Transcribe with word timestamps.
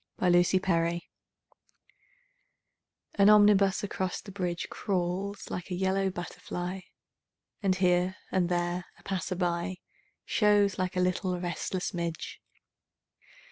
SYMPHONY 0.19 0.45
IN 0.49 0.61
YELLOW 0.67 0.99
AN 3.13 3.29
omnibus 3.29 3.83
across 3.83 4.19
the 4.19 4.31
bridge 4.31 4.65
Crawls 4.71 5.51
like 5.51 5.69
a 5.69 5.75
yellow 5.75 6.09
butterfly 6.09 6.79
And, 7.61 7.75
here 7.75 8.15
and 8.31 8.49
there, 8.49 8.85
a 8.97 9.03
passer 9.03 9.35
by 9.35 9.77
Shows 10.25 10.79
like 10.79 10.95
a 10.97 11.01
little 11.01 11.39
restless 11.39 11.93
midge. 11.93 12.41